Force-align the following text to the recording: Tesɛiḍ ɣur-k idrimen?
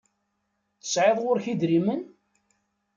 Tesɛiḍ 0.81 1.17
ɣur-k 1.21 1.45
idrimen? 1.51 2.01